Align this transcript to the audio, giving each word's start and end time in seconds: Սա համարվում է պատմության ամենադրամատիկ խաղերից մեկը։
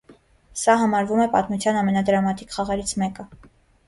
Սա 0.59 0.75
համարվում 0.83 1.19
է 1.25 1.27
պատմության 1.35 1.77
ամենադրամատիկ 1.81 2.55
խաղերից 2.57 2.95
մեկը։ 3.03 3.27